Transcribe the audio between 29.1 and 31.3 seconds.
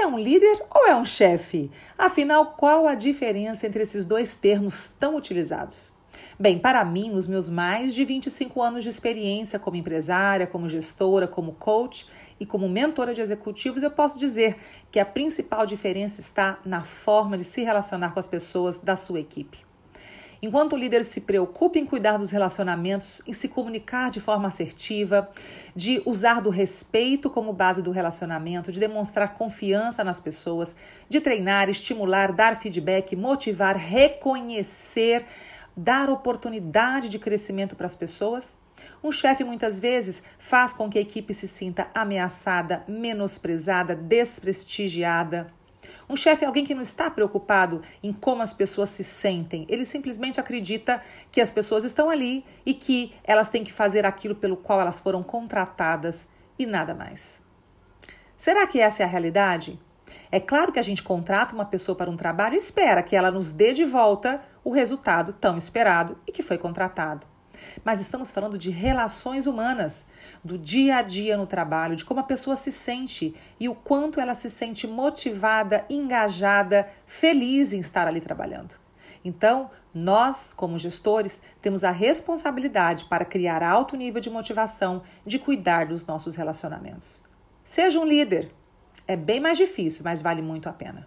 confiança nas pessoas, de